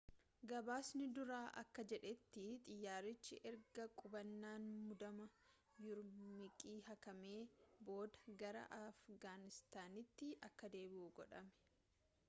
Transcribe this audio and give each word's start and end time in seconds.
gabaasni 0.49 1.07
duraa 1.17 1.49
akka 1.61 1.83
jedhetti 1.91 2.45
xiyyaarichi 2.69 3.37
erga 3.49 3.85
qubannaan 4.01 4.65
muddamaa 4.87 5.29
yuurumqii 5.85 6.75
haqamee 6.89 7.37
booda 7.91 8.35
gara 8.43 8.67
afgaanistaanitti 8.81 10.31
akka 10.51 10.75
deebi'u 10.79 11.15
godhame 11.23 11.57